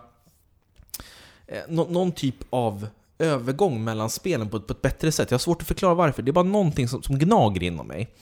[1.47, 2.87] eh, någon typ av
[3.19, 5.31] övergång mellan spelen på ett, på ett bättre sätt.
[5.31, 8.15] Jag har svårt att förklara varför, det är bara någonting som, som gnager inom mig.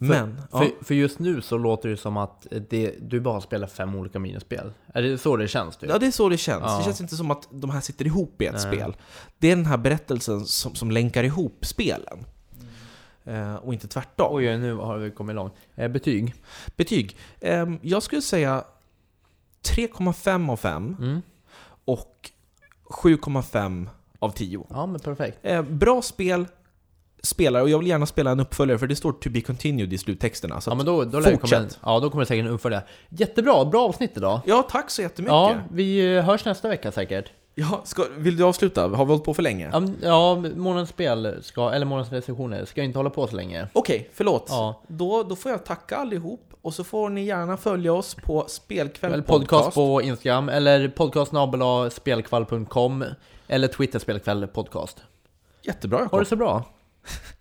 [0.00, 0.70] Men, för, ja.
[0.82, 4.72] för, just nu så låter det som att det, du bara spelar fem olika minispel.
[4.94, 5.76] Är det så det känns?
[5.76, 5.90] Typ?
[5.90, 6.62] Ja, det är så det känns.
[6.66, 6.78] Ja.
[6.78, 8.62] Det känns inte som att de här sitter ihop i ett Nej.
[8.62, 8.96] spel.
[9.38, 12.24] Det är den här berättelsen som, som länkar ihop spelen.
[13.24, 13.52] Mm.
[13.52, 14.34] Eh, och inte tvärtom.
[14.34, 15.54] Oj, nu har vi kommit långt.
[15.74, 16.34] Eh, betyg?
[16.76, 17.16] Betyg?
[17.40, 18.64] Eh, jag skulle säga
[19.62, 21.22] 3,5 av 5 mm.
[21.84, 22.30] och
[22.84, 24.66] 7,5 av 10.
[24.70, 25.38] Ja, men perfekt.
[25.42, 26.46] Eh, bra spel,
[27.22, 29.98] spelare, och jag vill gärna spela en uppföljare för det står 'to be continued' i
[29.98, 30.60] sluttexterna.
[30.60, 31.78] Så ja, men då, då fortsätt.
[31.80, 32.82] Komma, ja, då kommer det säkert en uppföljare.
[33.08, 34.40] Jättebra, bra avsnitt idag.
[34.46, 35.32] Ja, tack så jättemycket.
[35.32, 37.30] Ja, vi eh, hörs nästa vecka säkert.
[37.60, 38.82] Ja, ska, vill du avsluta?
[38.82, 39.70] Har vi hållit på för länge?
[39.72, 43.68] Ja, ja månadens spel, ska, eller månadens recensioner, ska inte hålla på så länge.
[43.72, 44.46] Okej, okay, förlåt.
[44.48, 44.82] Ja.
[44.86, 49.12] Då, då får jag tacka allihop, och så får ni gärna följa oss på Spelkväll
[49.12, 49.74] eller podcast.
[49.74, 53.04] på Instagram, eller podcastnabelaspelkvall.com,
[53.46, 55.02] eller Twitter Spelkväll podcast.
[55.62, 56.12] Jättebra Jakob.
[56.12, 56.64] Ha det så bra.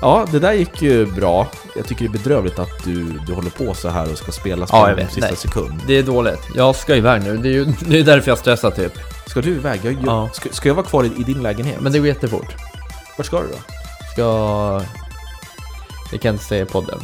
[0.00, 1.48] Ja, det där gick ju bra.
[1.76, 4.66] Jag tycker det är bedrövligt att du, du håller på så här och ska spela
[4.66, 5.36] spel ja, vet, sista nej.
[5.36, 5.82] sekund.
[5.86, 6.40] Det är dåligt.
[6.54, 7.36] Jag ska iväg nu.
[7.36, 8.92] Det är ju det är därför jag stressar typ.
[9.26, 9.80] Ska du iväg?
[9.82, 10.28] Jag, ja.
[10.32, 11.80] ska, ska jag vara kvar i, i, din lägenhet?
[11.80, 12.54] Men det går jättefort.
[13.16, 13.58] Vart ska du då?
[14.12, 14.82] Ska...
[16.10, 16.98] Det kan jag inte säga i podden.